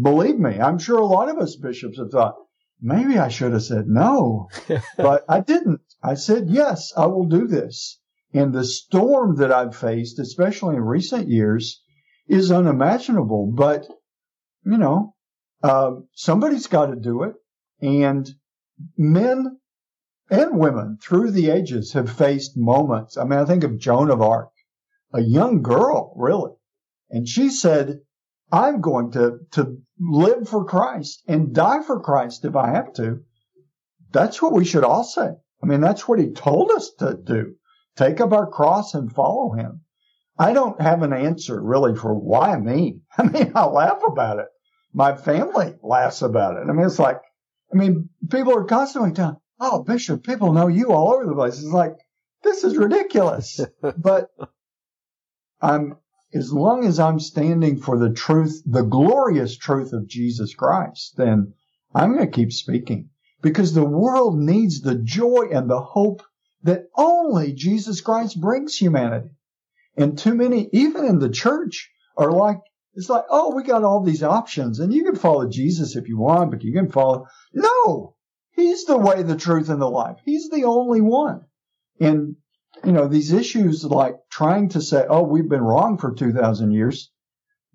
[0.01, 2.35] believe me, I'm sure a lot of us bishops have thought,
[2.81, 4.49] maybe I should have said no,
[4.97, 5.81] but I didn't.
[6.01, 7.99] I said, yes, I will do this.
[8.33, 11.81] And the storm that I've faced, especially in recent years,
[12.27, 13.51] is unimaginable.
[13.53, 13.87] But,
[14.63, 15.15] you know,
[15.63, 17.33] uh, somebody's got to do it.
[17.81, 18.29] And
[18.97, 19.57] men
[20.29, 23.17] and women through the ages have faced moments.
[23.17, 24.51] I mean, I think of Joan of Arc,
[25.13, 26.51] a young girl, really.
[27.09, 27.99] And she said,
[28.51, 33.21] I'm going to, to live for Christ and die for Christ if I have to.
[34.11, 35.29] That's what we should all say.
[35.61, 37.55] I mean, that's what he told us to do.
[37.95, 39.81] Take up our cross and follow him.
[40.37, 43.01] I don't have an answer really for why me.
[43.17, 44.47] I mean, I laugh about it.
[44.93, 46.69] My family laughs about it.
[46.69, 47.19] I mean, it's like,
[47.71, 51.55] I mean, people are constantly telling, oh, Bishop, people know you all over the place.
[51.55, 51.97] It's like,
[52.43, 53.59] this is ridiculous.
[53.97, 54.29] but
[55.61, 55.97] I'm,
[56.33, 61.53] as long as I'm standing for the truth, the glorious truth of Jesus Christ, then
[61.93, 63.09] I'm going to keep speaking
[63.41, 66.23] because the world needs the joy and the hope
[66.63, 69.31] that only Jesus Christ brings humanity.
[69.97, 72.59] And too many, even in the church, are like,
[72.93, 76.17] it's like, oh, we got all these options and you can follow Jesus if you
[76.17, 77.27] want, but you can follow.
[77.53, 78.15] No,
[78.59, 80.17] he's the way, the truth, and the life.
[80.25, 81.45] He's the only one.
[81.99, 82.35] And,
[82.83, 87.11] you know, these issues like trying to say, oh, we've been wrong for 2,000 years,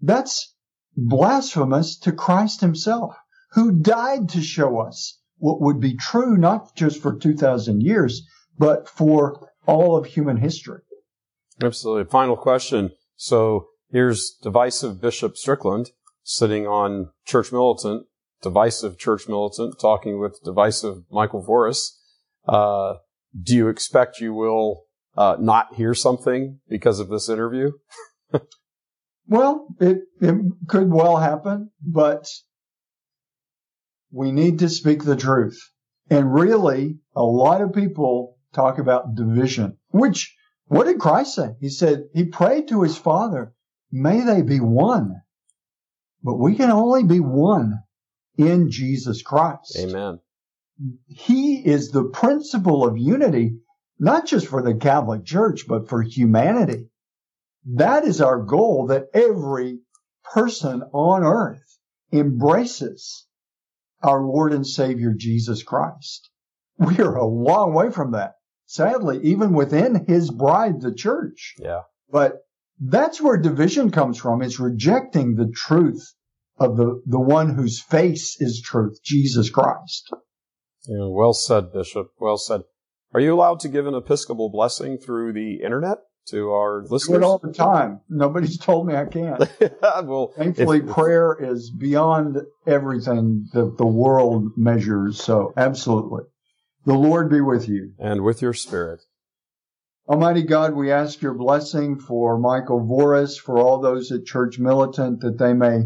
[0.01, 0.55] that's
[0.97, 3.17] blasphemous to Christ himself,
[3.53, 8.27] who died to show us what would be true, not just for 2,000 years,
[8.59, 10.83] but for all of human history.
[11.63, 12.05] Absolutely.
[12.05, 12.91] Final question.
[13.17, 15.91] So here's divisive Bishop Strickland
[16.23, 18.07] sitting on church militant,
[18.45, 21.97] divisive church militant, talking with divisive Michael Voris.
[22.47, 22.99] Uh,
[23.43, 24.85] do you expect you will
[25.17, 27.73] uh, not hear something because of this interview?
[29.27, 30.37] well, it, it
[30.69, 32.29] could well happen, but
[34.13, 35.59] we need to speak the truth.
[36.11, 41.57] And really, a lot of people talk about division, which what did Christ say?
[41.61, 43.55] He said, he prayed to his father,
[43.91, 45.23] may they be one.
[46.23, 47.84] But we can only be one
[48.37, 49.77] in Jesus Christ.
[49.79, 50.21] Amen.
[51.07, 53.59] He is the principle of unity,
[53.99, 56.91] not just for the Catholic Church, but for humanity.
[57.75, 59.81] That is our goal that every
[60.33, 61.79] person on earth
[62.13, 63.27] embraces
[64.03, 66.31] our Lord and Savior Jesus Christ.
[66.79, 68.35] We are a long way from that
[68.67, 71.55] sadly, even within his bride, the church.
[71.59, 71.83] Yeah.
[72.11, 72.41] But
[72.81, 74.43] that's where division comes from.
[74.43, 76.15] It's rejecting the truth
[76.59, 80.09] of the, the one whose face is truth, Jesus Christ.
[80.87, 82.09] Yeah, well said, Bishop.
[82.19, 82.63] Well said.
[83.13, 87.07] Are you allowed to give an Episcopal blessing through the internet to our listeners?
[87.07, 88.01] Do it all the time.
[88.09, 89.39] Nobody's told me I can't.
[89.83, 95.23] well, thankfully, if, prayer is beyond everything that the world measures.
[95.23, 96.25] So, absolutely.
[96.87, 97.93] The Lord be with you.
[97.99, 99.01] And with your spirit.
[100.07, 105.21] Almighty God, we ask your blessing for Michael Voris, for all those at Church Militant,
[105.21, 105.85] that they may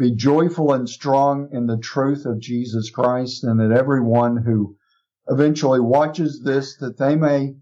[0.00, 4.76] be joyful and strong in the truth of Jesus Christ, and that everyone who
[5.28, 7.54] eventually watches this, that they may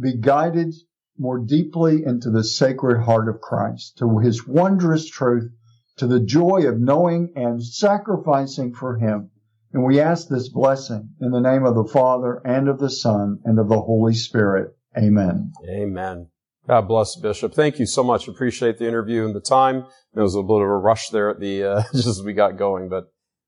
[0.00, 0.74] be guided
[1.18, 5.50] more deeply into the sacred heart of Christ, to his wondrous truth,
[5.98, 9.30] to the joy of knowing and sacrificing for him
[9.76, 13.40] and we ask this blessing in the name of the Father and of the Son
[13.44, 14.74] and of the Holy Spirit.
[14.96, 15.52] Amen.
[15.68, 16.28] Amen.
[16.66, 17.54] God bless Bishop.
[17.54, 18.28] Thank you so much.
[18.28, 19.86] Appreciate the interview and the time.
[20.14, 22.32] There was a little bit of a rush there at the uh, just as we
[22.32, 23.04] got going, but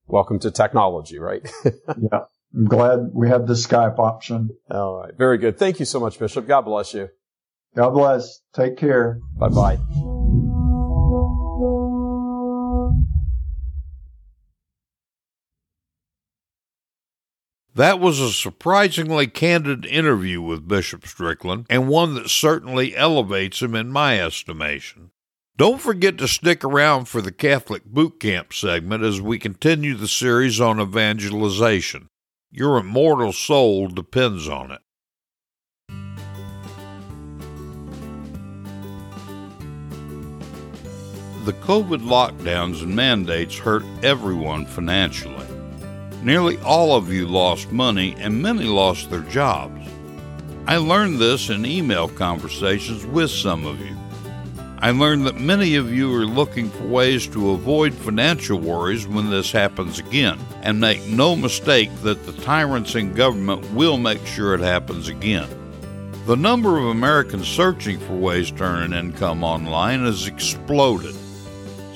[0.07, 1.49] welcome to technology, right?
[1.65, 2.25] yeah.
[2.55, 4.51] I'm glad we have the Skype option.
[4.71, 5.15] All right.
[5.17, 5.59] Very good.
[5.59, 6.47] Thank you so much, Bishop.
[6.47, 7.09] God bless you.
[7.77, 8.41] God bless.
[8.55, 9.21] Take care.
[9.39, 10.18] Bye bye.
[17.79, 23.77] That was a surprisingly candid interview with Bishop Strickland, and one that certainly elevates him
[23.77, 25.13] in my estimation.
[25.57, 30.09] Don't forget to stick around for the Catholic Boot Camp segment as we continue the
[30.09, 32.09] series on evangelization.
[32.51, 34.81] Your immortal soul depends on it.
[41.45, 45.48] The COVID lockdowns and mandates hurt everyone financially.
[46.23, 49.89] Nearly all of you lost money and many lost their jobs.
[50.67, 53.97] I learned this in email conversations with some of you.
[54.81, 59.29] I learned that many of you are looking for ways to avoid financial worries when
[59.29, 64.55] this happens again, and make no mistake that the tyrants in government will make sure
[64.55, 65.49] it happens again.
[66.27, 71.17] The number of Americans searching for ways to earn an income online has exploded.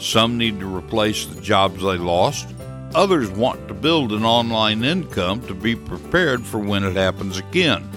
[0.01, 2.49] Some need to replace the jobs they lost,
[2.95, 7.89] Others want to build an online income to be prepared for when it happens again.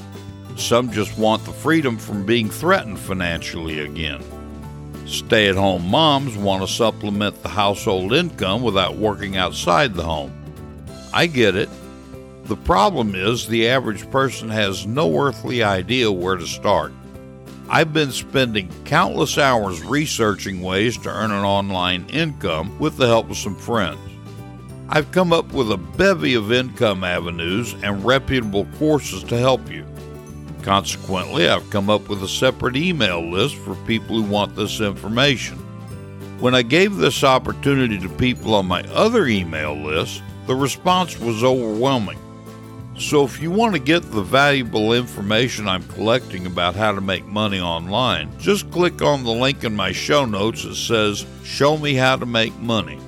[0.55, 4.23] Some just want the freedom from being threatened financially again.
[5.05, 10.33] Stay at home moms want to supplement the household income without working outside the home.
[11.13, 11.69] I get it.
[12.45, 16.93] The problem is the average person has no earthly idea where to start.
[17.67, 23.29] I've been spending countless hours researching ways to earn an online income with the help
[23.29, 23.99] of some friends.
[24.87, 29.83] I've come up with a bevy of income avenues and reputable courses to help you.
[30.61, 35.57] Consequently, I've come up with a separate email list for people who want this information.
[36.39, 41.43] When I gave this opportunity to people on my other email list, the response was
[41.43, 42.19] overwhelming.
[42.97, 47.25] So, if you want to get the valuable information I'm collecting about how to make
[47.25, 51.95] money online, just click on the link in my show notes that says Show Me
[51.95, 52.99] How to Make Money.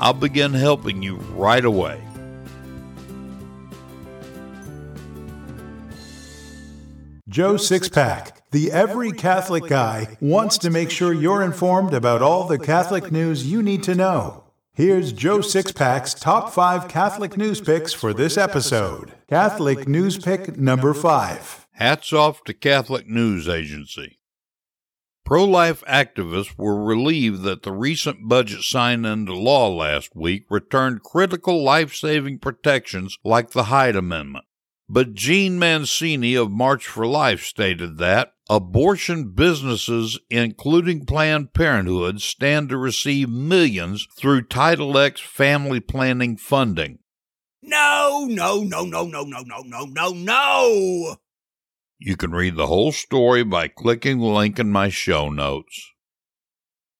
[0.00, 2.02] I'll begin helping you right away.
[7.28, 12.58] Joe Sixpack, the every Catholic guy, wants to make sure you're informed about all the
[12.58, 14.44] Catholic news you need to know.
[14.72, 19.12] Here's Joe Sixpack's top five Catholic news picks for this episode.
[19.28, 21.68] Catholic news pick number five.
[21.72, 24.19] Hats off to Catholic News Agency.
[25.30, 31.04] Pro life activists were relieved that the recent budget signed into law last week returned
[31.04, 34.44] critical life saving protections like the Hyde Amendment.
[34.88, 42.68] But Jeanne Mancini of March for Life stated that abortion businesses, including Planned Parenthood, stand
[42.70, 46.98] to receive millions through Title X family planning funding.
[47.62, 51.16] No, no, no, no, no, no, no, no, no, no.
[52.02, 55.90] You can read the whole story by clicking the link in my show notes.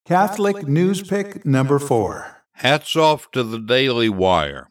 [0.05, 2.43] Catholic news pick number four.
[2.53, 4.71] Hats off to the Daily Wire.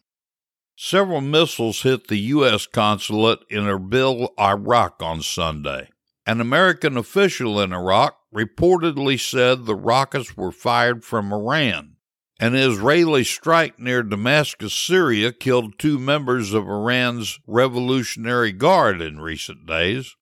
[0.75, 2.67] Several missiles hit the U.S.
[2.67, 5.89] consulate in Erbil, Iraq on Sunday.
[6.27, 11.95] An American official in Iraq reportedly said the rockets were fired from Iran.
[12.39, 19.65] An Israeli strike near Damascus, Syria, killed two members of Iran's Revolutionary Guard in recent
[19.65, 20.15] days.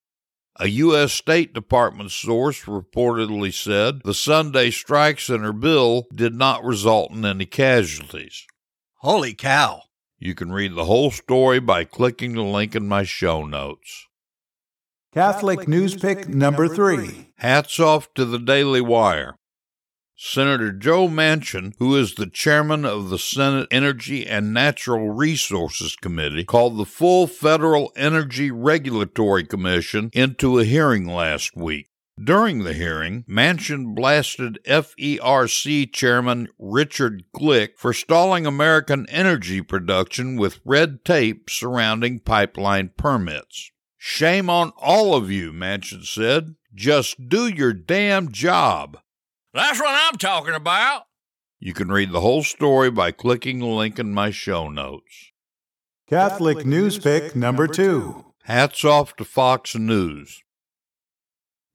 [0.59, 1.13] A U.S.
[1.13, 7.45] State Department source reportedly said the Sunday strikes in Erbil did not result in any
[7.45, 8.45] casualties.
[9.01, 9.83] Holy cow.
[10.17, 14.07] You can read the whole story by clicking the link in my show notes.
[15.13, 17.29] Catholic news pick number three.
[17.37, 19.35] Hats off to the Daily Wire.
[20.19, 26.43] Senator Joe Manchin, who is the chairman of the Senate Energy and Natural Resources Committee,
[26.43, 31.91] called the full Federal Energy Regulatory Commission into a hearing last week.
[32.19, 40.61] During the hearing, Manchin blasted FERC Chairman Richard Glick for stalling American energy production with
[40.65, 43.69] red tape surrounding pipeline permits.
[43.99, 46.55] Shame on all of you, Manchin said.
[46.73, 48.97] Just do your damn job.
[49.53, 51.03] That's what I'm talking about.
[51.59, 55.31] You can read the whole story by clicking the link in my show notes.
[56.07, 58.25] Catholic news pick number two.
[58.43, 60.41] Hats off to Fox News.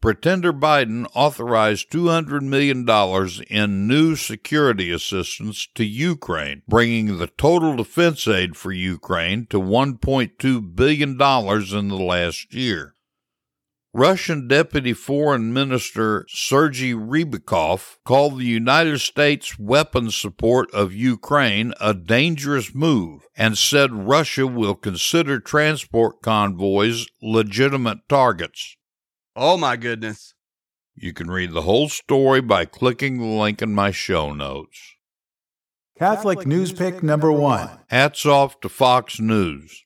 [0.01, 2.89] Pretender Biden authorized $200 million
[3.49, 10.75] in new security assistance to Ukraine, bringing the total defense aid for Ukraine to $1.2
[10.75, 12.97] billion in the last year.
[13.95, 21.93] Russian Deputy Foreign Minister Sergei Ryabkov called the United States weapons support of Ukraine a
[21.93, 28.79] dangerous move and said Russia will consider transport convoys legitimate targets.
[29.37, 30.33] Oh my goodness.
[30.95, 34.79] You can read the whole story by clicking the link in my show notes.
[35.99, 37.69] Catholic news pick number one.
[37.89, 39.85] Hats off to Fox News.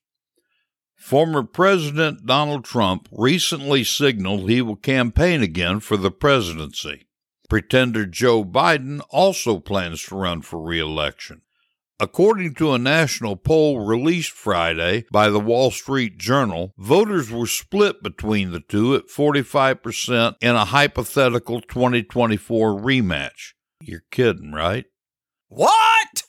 [1.07, 7.07] Former President Donald Trump recently signaled he will campaign again for the presidency.
[7.49, 11.43] Pretender Joe Biden also plans to run for re election.
[12.01, 18.03] According to a national poll released Friday by the Wall Street Journal, voters were split
[18.03, 23.53] between the two at 45% in a hypothetical 2024 rematch.
[23.81, 24.87] You're kidding, right?
[25.47, 26.25] What?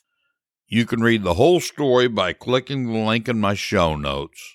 [0.68, 4.54] You can read the whole story by clicking the link in my show notes.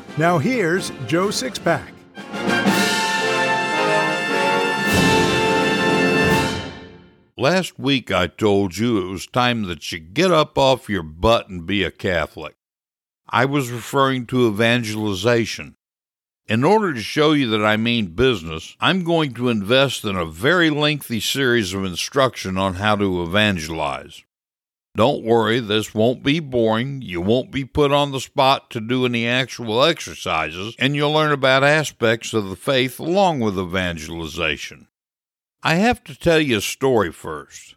[0.17, 1.87] Now here's Joe Sixpack.
[7.37, 11.47] Last week I told you it was time that you get up off your butt
[11.47, 12.55] and be a Catholic.
[13.29, 15.77] I was referring to evangelization.
[16.45, 20.25] In order to show you that I mean business, I'm going to invest in a
[20.25, 24.25] very lengthy series of instruction on how to evangelize.
[24.95, 27.01] Don't worry, this won't be boring.
[27.01, 31.31] You won't be put on the spot to do any actual exercises, and you'll learn
[31.31, 34.87] about aspects of the faith along with evangelization.
[35.63, 37.75] I have to tell you a story first.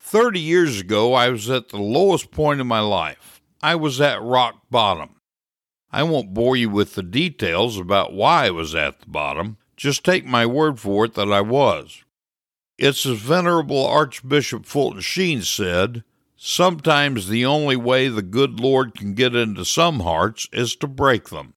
[0.00, 3.40] Thirty years ago, I was at the lowest point in my life.
[3.62, 5.20] I was at rock bottom.
[5.92, 9.58] I won't bore you with the details about why I was at the bottom.
[9.76, 12.02] Just take my word for it that I was.
[12.78, 16.02] It's as Venerable Archbishop Fulton Sheen said
[16.44, 21.28] sometimes the only way the good Lord can get into some hearts is to break
[21.28, 21.54] them.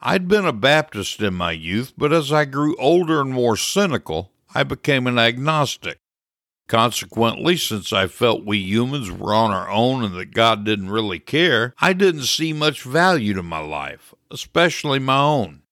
[0.00, 4.32] I'd been a Baptist in my youth, but as I grew older and more cynical,
[4.54, 5.98] I became an agnostic.
[6.66, 11.20] Consequently, since I felt we humans were on our own and that God didn't really
[11.20, 15.62] care, I didn't see much value to my life, especially my own.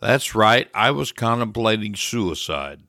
[0.00, 2.82] That's right, I was contemplating suicide.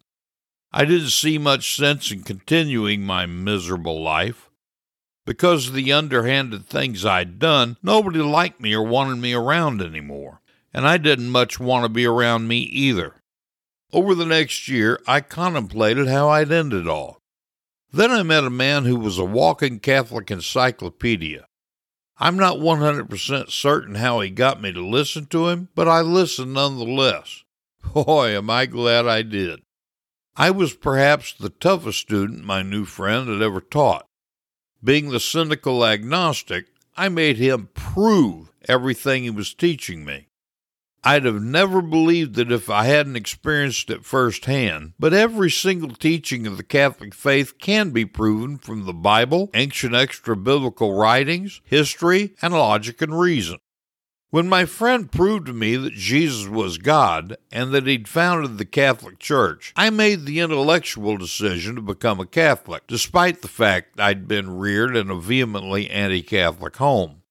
[0.72, 4.51] I didn't see much sense in continuing my miserable life.
[5.32, 10.42] Because of the underhanded things I'd done, nobody liked me or wanted me around anymore,
[10.74, 13.16] and I didn't much want to be around me either.
[13.94, 17.22] Over the next year, I contemplated how I'd end it all.
[17.94, 21.46] Then I met a man who was a walking Catholic encyclopedia.
[22.18, 26.56] I'm not 100% certain how he got me to listen to him, but I listened
[26.56, 27.46] nonetheless.
[27.94, 29.62] Boy, am I glad I did.
[30.36, 34.10] I was perhaps the toughest student my new friend had ever taught.
[34.84, 36.66] Being the cynical agnostic,
[36.98, 40.28] I made him prove everything he was teaching me.
[41.04, 46.46] I'd have never believed it if I hadn't experienced it firsthand, but every single teaching
[46.46, 52.36] of the Catholic faith can be proven from the Bible, ancient extra biblical writings, history,
[52.42, 53.58] and logic and reason.
[54.32, 58.66] When my friend proved to me that Jesus was God and that he'd founded the
[58.66, 64.30] Catholic Church, I made the intellectual decision to become a Catholic, despite the fact I'd
[64.30, 67.24] been reared in a vehemently anti Catholic home.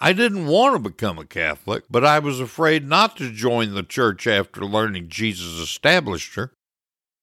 [0.00, 3.84] I didn't want to become a Catholic, but I was afraid not to join the
[3.84, 6.50] church after learning Jesus established her.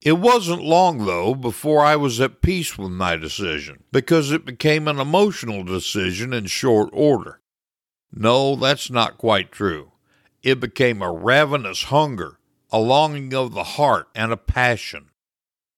[0.01, 4.87] It wasn't long, though, before I was at peace with my decision, because it became
[4.87, 7.40] an emotional decision in short order.
[8.13, 9.91] No, that's not quite true.
[10.43, 12.39] It became a ravenous hunger,
[12.71, 15.11] a longing of the heart, and a passion.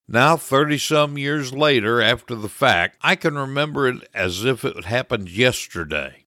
[0.08, 4.86] Now, 30 some years later, after the fact, I can remember it as if it
[4.86, 6.26] happened yesterday.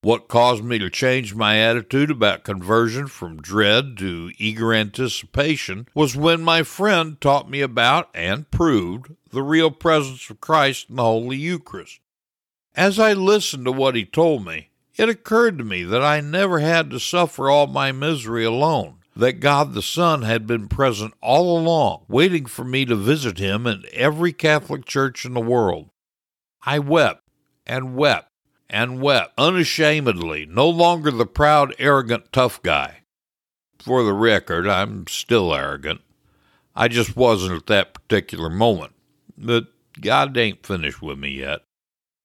[0.00, 6.16] What caused me to change my attitude about conversion from dread to eager anticipation was
[6.16, 11.04] when my friend taught me about and proved the real presence of Christ in the
[11.04, 12.00] Holy Eucharist.
[12.74, 16.58] As I listened to what he told me, it occurred to me that I never
[16.58, 21.58] had to suffer all my misery alone, that God the Son had been present all
[21.58, 25.90] along, waiting for me to visit him in every Catholic church in the world.
[26.64, 27.22] I wept
[27.66, 28.30] and wept
[28.68, 33.02] and wept unashamedly, no longer the proud, arrogant, tough guy.
[33.78, 36.00] For the record, I'm still arrogant.
[36.74, 38.92] I just wasn't at that particular moment.
[39.36, 39.66] But
[40.00, 41.60] God ain't finished with me yet.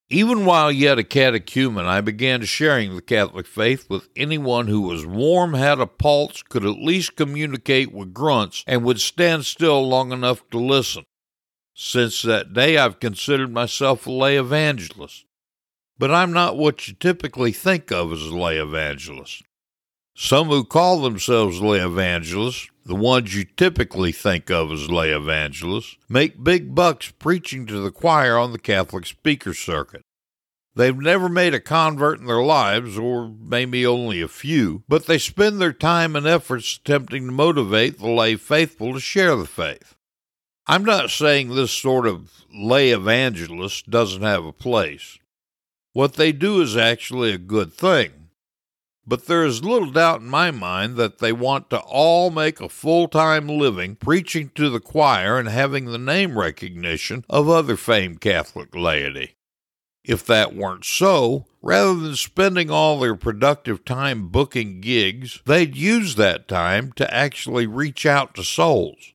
[0.10, 5.06] Even while yet a catechumen, I began sharing the Catholic faith with anyone who was
[5.06, 10.12] warm, had a pulse, could at least communicate with grunts, and would stand still long
[10.14, 11.04] enough to listen.
[11.74, 15.26] Since that day, I've considered myself a lay evangelist
[16.00, 19.44] but I'm not what you typically think of as a lay evangelist.
[20.16, 25.98] Some who call themselves lay evangelists, the ones you typically think of as lay evangelists,
[26.08, 30.02] make big bucks preaching to the choir on the Catholic speaker circuit.
[30.74, 35.18] They've never made a convert in their lives, or maybe only a few, but they
[35.18, 39.96] spend their time and efforts attempting to motivate the lay faithful to share the faith.
[40.68, 45.18] I'm not saying this sort of lay evangelist doesn't have a place.
[45.94, 48.27] What they do is actually a good thing.
[49.10, 52.68] But there is little doubt in my mind that they want to all make a
[52.68, 58.20] full time living preaching to the choir and having the name recognition of other famed
[58.20, 59.38] Catholic laity.
[60.04, 66.16] If that weren't so, rather than spending all their productive time booking gigs, they'd use
[66.16, 69.14] that time to actually reach out to souls.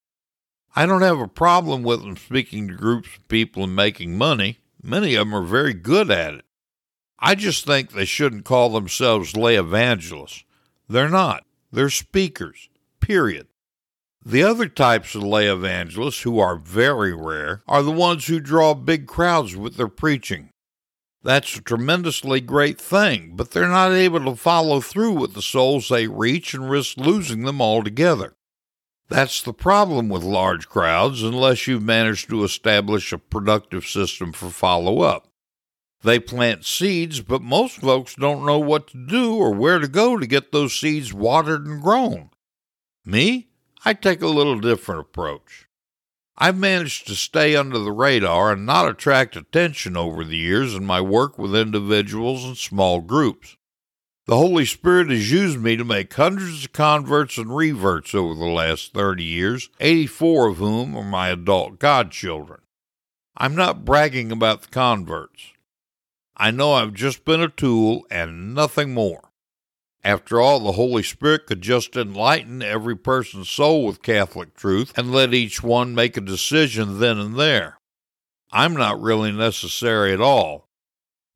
[0.75, 4.59] I don't have a problem with them speaking to groups of people and making money.
[4.83, 6.45] Many of them are very good at it.
[7.25, 10.43] I just think they shouldn't call themselves lay evangelists.
[10.89, 11.45] They're not.
[11.71, 12.69] They're speakers,
[12.99, 13.47] period.
[14.27, 18.75] The other types of lay evangelists, who are very rare, are the ones who draw
[18.75, 20.51] big crowds with their preaching.
[21.23, 25.89] That's a tremendously great thing, but they're not able to follow through with the souls
[25.89, 28.35] they reach and risk losing them altogether.
[29.09, 34.51] That's the problem with large crowds unless you've managed to establish a productive system for
[34.51, 35.29] follow up.
[36.03, 40.19] They plant seeds, but most folks don't know what to do or where to go
[40.19, 42.31] to get those seeds watered and grown.
[43.05, 43.49] Me?
[43.85, 45.67] I take a little different approach.
[46.37, 50.85] I've managed to stay under the radar and not attract attention over the years in
[50.85, 53.57] my work with individuals and small groups.
[54.27, 58.47] The Holy Spirit has used me to make hundreds of converts and reverts over the
[58.47, 62.61] last 30 years, 84 of whom are my adult godchildren.
[63.37, 65.52] I'm not bragging about the converts.
[66.37, 69.31] I know I've just been a tool and nothing more.
[70.05, 75.13] After all, the Holy Spirit could just enlighten every person's soul with Catholic truth and
[75.13, 77.79] let each one make a decision then and there.
[78.51, 80.67] I'm not really necessary at all.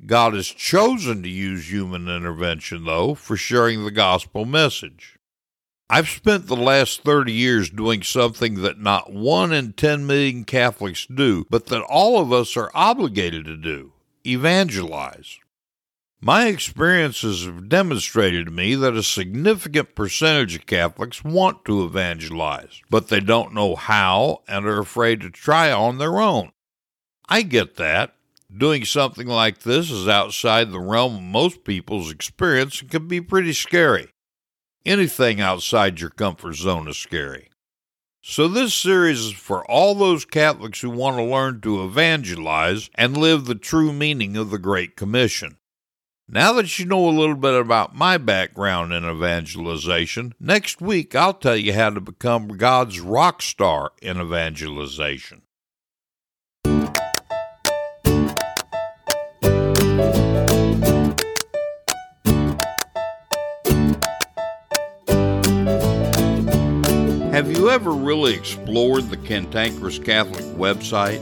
[0.04, 5.16] God has chosen to use human intervention, though, for sharing the gospel message.
[5.88, 11.06] I've spent the last 30 years doing something that not one in 10 million Catholics
[11.06, 13.92] do, but that all of us are obligated to do
[14.26, 15.38] evangelize.
[16.20, 22.80] My experiences have demonstrated to me that a significant percentage of Catholics want to evangelize,
[22.90, 26.52] but they don't know how and are afraid to try on their own.
[27.28, 28.14] I get that.
[28.56, 33.20] Doing something like this is outside the realm of most people's experience and can be
[33.20, 34.08] pretty scary.
[34.86, 37.50] Anything outside your comfort zone is scary.
[38.28, 43.16] So, this series is for all those Catholics who want to learn to evangelize and
[43.16, 45.58] live the true meaning of the Great Commission.
[46.28, 51.34] Now that you know a little bit about my background in evangelization, next week I'll
[51.34, 55.42] tell you how to become God's rock star in evangelization.
[67.76, 71.20] Ever really explored the Cantankerous Catholic website?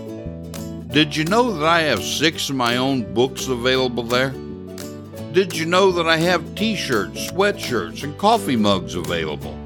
[0.92, 4.30] Did you know that I have six of my own books available there?
[5.32, 9.58] Did you know that I have t shirts, sweatshirts, and coffee mugs available?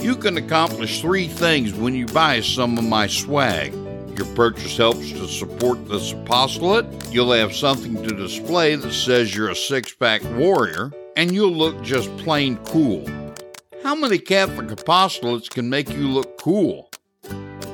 [0.00, 3.74] You can accomplish three things when you buy some of my swag.
[4.16, 9.50] Your purchase helps to support this apostolate, you'll have something to display that says you're
[9.50, 13.04] a six pack warrior, and you'll look just plain cool.
[13.86, 16.90] How many Catholic apostolates can make you look cool?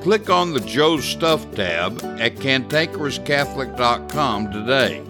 [0.03, 5.01] Click on the Joe's Stuff tab at cantankerouscatholic.com today.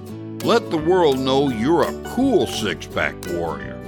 [0.46, 3.81] Let the world know you're a cool six pack warrior.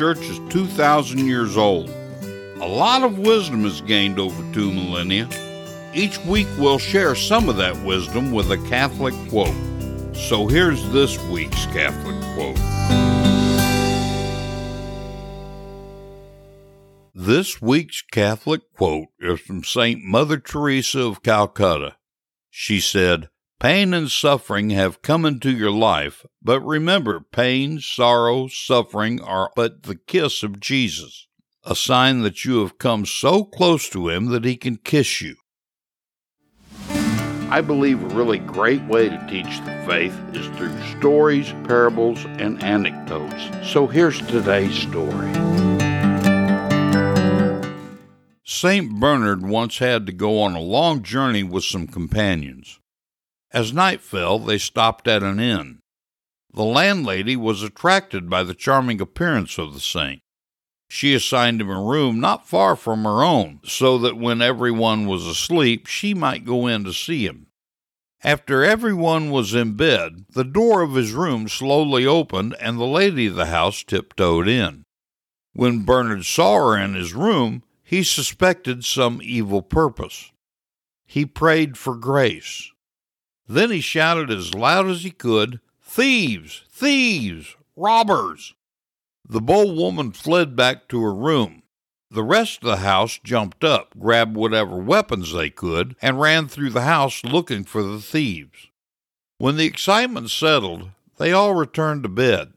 [0.00, 1.90] Church is 2,000 years old.
[1.90, 5.28] A lot of wisdom is gained over two millennia.
[5.92, 9.54] Each week we'll share some of that wisdom with a Catholic quote.
[10.16, 12.56] So here's this week's Catholic quote.
[17.14, 20.02] This week's Catholic quote is from St.
[20.02, 21.96] Mother Teresa of Calcutta.
[22.48, 23.28] She said,
[23.60, 29.82] Pain and suffering have come into your life, but remember, pain, sorrow, suffering are but
[29.82, 31.28] the kiss of Jesus
[31.64, 35.36] a sign that you have come so close to Him that He can kiss you.
[37.50, 42.62] I believe a really great way to teach the faith is through stories, parables, and
[42.62, 43.68] anecdotes.
[43.68, 45.32] So here's today's story.
[48.44, 49.00] St.
[49.00, 52.78] Bernard once had to go on a long journey with some companions.
[53.52, 55.80] As night fell, they stopped at an inn.
[56.52, 60.22] The landlady was attracted by the charming appearance of the saint
[60.92, 65.24] she assigned him a room not far from her own, so that when everyone was
[65.24, 67.46] asleep, she might go in to see him.
[68.24, 73.28] After everyone was in bed, the door of his room slowly opened and the lady
[73.28, 74.82] of the house tiptoed in.
[75.52, 80.32] When Bernard saw her in his room, he suspected some evil purpose.
[81.06, 82.72] He prayed for grace.
[83.50, 86.62] Then he shouted as loud as he could, Thieves!
[86.70, 87.56] Thieves!
[87.74, 88.54] Robbers!
[89.28, 91.64] The bold woman fled back to her room.
[92.12, 96.70] The rest of the house jumped up, grabbed whatever weapons they could, and ran through
[96.70, 98.68] the house looking for the thieves.
[99.38, 102.52] When the excitement settled, they all returned to bed.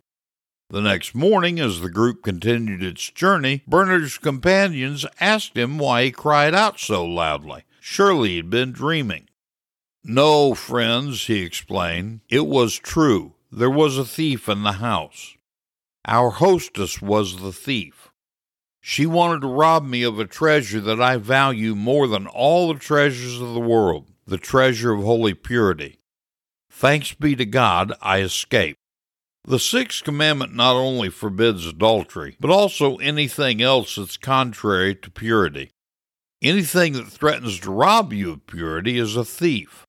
[0.70, 6.12] The next morning, as the group continued its journey, Bernard's companions asked him why he
[6.12, 7.64] cried out so loudly.
[7.80, 9.28] Surely he'd been dreaming.
[10.06, 12.20] No, friends, he explained.
[12.30, 13.36] It was true.
[13.50, 15.38] There was a thief in the house.
[16.06, 18.10] Our hostess was the thief.
[18.82, 22.80] She wanted to rob me of a treasure that I value more than all the
[22.80, 26.00] treasures of the world, the treasure of holy purity.
[26.70, 28.80] Thanks be to God, I escaped.
[29.46, 35.72] The sixth commandment not only forbids adultery, but also anything else that's contrary to purity.
[36.42, 39.86] Anything that threatens to rob you of purity is a thief.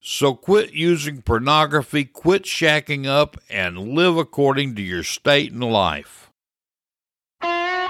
[0.00, 6.30] So quit using pornography, quit shacking up, and live according to your state in life.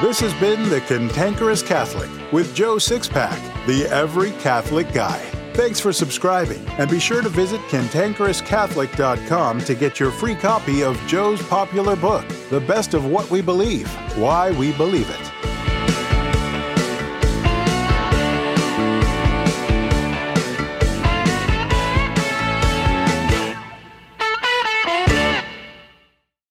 [0.01, 5.19] This has been The Cantankerous Catholic with Joe Sixpack, the Every Catholic Guy.
[5.53, 10.99] Thanks for subscribing, and be sure to visit cantankerouscatholic.com to get your free copy of
[11.07, 15.40] Joe's popular book, The Best of What We Believe Why We Believe It.